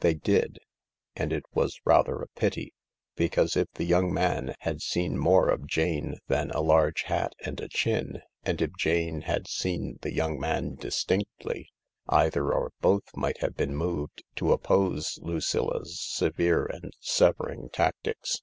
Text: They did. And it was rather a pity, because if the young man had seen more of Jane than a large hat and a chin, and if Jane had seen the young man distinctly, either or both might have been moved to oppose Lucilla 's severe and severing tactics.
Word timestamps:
They 0.00 0.12
did. 0.12 0.58
And 1.16 1.32
it 1.32 1.44
was 1.54 1.80
rather 1.86 2.16
a 2.20 2.28
pity, 2.36 2.74
because 3.16 3.56
if 3.56 3.72
the 3.72 3.86
young 3.86 4.12
man 4.12 4.54
had 4.58 4.82
seen 4.82 5.16
more 5.16 5.48
of 5.48 5.66
Jane 5.66 6.16
than 6.26 6.50
a 6.50 6.60
large 6.60 7.04
hat 7.04 7.32
and 7.42 7.58
a 7.58 7.70
chin, 7.70 8.20
and 8.42 8.60
if 8.60 8.70
Jane 8.78 9.22
had 9.22 9.48
seen 9.48 9.98
the 10.02 10.12
young 10.12 10.38
man 10.38 10.74
distinctly, 10.74 11.70
either 12.06 12.52
or 12.52 12.72
both 12.82 13.16
might 13.16 13.38
have 13.40 13.56
been 13.56 13.74
moved 13.74 14.22
to 14.36 14.52
oppose 14.52 15.18
Lucilla 15.22 15.82
's 15.86 15.98
severe 15.98 16.66
and 16.66 16.92
severing 17.00 17.70
tactics. 17.70 18.40